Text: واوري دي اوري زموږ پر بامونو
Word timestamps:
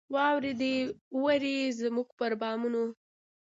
واوري 0.13 0.53
دي 0.61 0.75
اوري 1.15 1.55
زموږ 1.81 2.07
پر 2.19 2.31
بامونو 2.41 2.83